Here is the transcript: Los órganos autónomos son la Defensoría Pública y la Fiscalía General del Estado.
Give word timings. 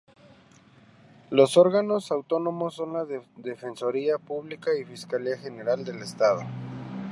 Los 1.29 1.57
órganos 1.57 2.11
autónomos 2.11 2.73
son 2.73 2.93
la 2.93 3.05
Defensoría 3.35 4.17
Pública 4.17 4.71
y 4.75 4.81
la 4.83 4.89
Fiscalía 4.89 5.37
General 5.37 5.85
del 5.85 5.97
Estado. 5.97 6.41